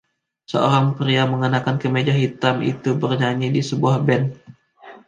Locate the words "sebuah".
3.69-3.95